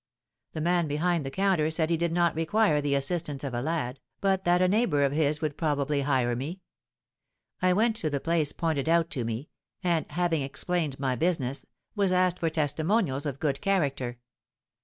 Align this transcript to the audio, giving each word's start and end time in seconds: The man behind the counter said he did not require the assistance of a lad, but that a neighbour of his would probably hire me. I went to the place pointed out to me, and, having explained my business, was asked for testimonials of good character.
The 0.53 0.61
man 0.61 0.87
behind 0.87 1.23
the 1.23 1.29
counter 1.29 1.69
said 1.69 1.91
he 1.91 1.95
did 1.95 2.11
not 2.11 2.33
require 2.33 2.81
the 2.81 2.95
assistance 2.95 3.43
of 3.43 3.53
a 3.53 3.61
lad, 3.61 3.99
but 4.19 4.45
that 4.45 4.59
a 4.59 4.67
neighbour 4.67 5.03
of 5.03 5.11
his 5.11 5.41
would 5.41 5.59
probably 5.59 6.01
hire 6.01 6.35
me. 6.35 6.59
I 7.61 7.73
went 7.73 7.97
to 7.97 8.09
the 8.09 8.19
place 8.19 8.51
pointed 8.51 8.89
out 8.89 9.11
to 9.11 9.23
me, 9.23 9.49
and, 9.83 10.11
having 10.11 10.41
explained 10.41 10.99
my 10.99 11.15
business, 11.15 11.67
was 11.95 12.11
asked 12.11 12.39
for 12.39 12.49
testimonials 12.49 13.27
of 13.27 13.39
good 13.39 13.61
character. 13.61 14.17